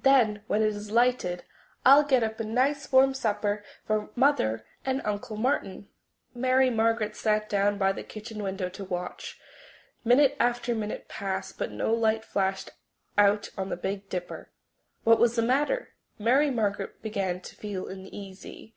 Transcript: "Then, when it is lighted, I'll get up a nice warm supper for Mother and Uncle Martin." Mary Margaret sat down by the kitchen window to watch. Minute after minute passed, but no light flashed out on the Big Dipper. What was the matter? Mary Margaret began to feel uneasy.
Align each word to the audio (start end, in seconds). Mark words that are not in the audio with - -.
"Then, 0.00 0.44
when 0.46 0.62
it 0.62 0.68
is 0.68 0.92
lighted, 0.92 1.42
I'll 1.84 2.04
get 2.04 2.22
up 2.22 2.38
a 2.38 2.44
nice 2.44 2.92
warm 2.92 3.14
supper 3.14 3.64
for 3.84 4.10
Mother 4.14 4.64
and 4.86 5.02
Uncle 5.04 5.36
Martin." 5.36 5.88
Mary 6.36 6.70
Margaret 6.70 7.16
sat 7.16 7.48
down 7.48 7.78
by 7.78 7.90
the 7.90 8.04
kitchen 8.04 8.44
window 8.44 8.68
to 8.68 8.84
watch. 8.84 9.40
Minute 10.04 10.36
after 10.38 10.72
minute 10.72 11.08
passed, 11.08 11.58
but 11.58 11.72
no 11.72 11.92
light 11.92 12.24
flashed 12.24 12.70
out 13.18 13.50
on 13.58 13.70
the 13.70 13.76
Big 13.76 14.08
Dipper. 14.08 14.52
What 15.02 15.18
was 15.18 15.34
the 15.34 15.42
matter? 15.42 15.94
Mary 16.16 16.48
Margaret 16.48 17.02
began 17.02 17.40
to 17.40 17.56
feel 17.56 17.88
uneasy. 17.88 18.76